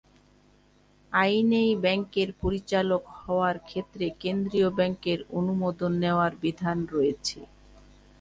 [1.13, 7.39] আইনেই ব্যাংকের পরিচালক হওয়ার ক্ষেত্রে কেন্দ্রীয় ব্যাংকের অনুমোদন নেওয়ার বিধান রয়েছে।